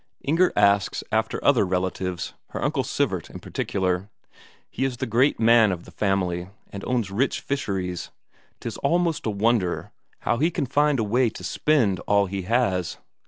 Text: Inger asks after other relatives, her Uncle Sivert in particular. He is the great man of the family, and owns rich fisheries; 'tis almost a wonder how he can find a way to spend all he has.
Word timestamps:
Inger 0.23 0.51
asks 0.55 1.03
after 1.11 1.39
other 1.45 1.63
relatives, 1.63 2.33
her 2.49 2.63
Uncle 2.63 2.83
Sivert 2.83 3.29
in 3.29 3.39
particular. 3.39 4.09
He 4.67 4.83
is 4.83 4.97
the 4.97 5.05
great 5.05 5.39
man 5.39 5.71
of 5.71 5.83
the 5.85 5.91
family, 5.91 6.49
and 6.71 6.83
owns 6.85 7.11
rich 7.11 7.39
fisheries; 7.39 8.09
'tis 8.59 8.77
almost 8.77 9.27
a 9.27 9.29
wonder 9.29 9.91
how 10.21 10.37
he 10.37 10.49
can 10.49 10.65
find 10.65 10.97
a 10.99 11.03
way 11.03 11.29
to 11.29 11.43
spend 11.43 11.99
all 12.07 12.25
he 12.25 12.41
has. 12.41 12.97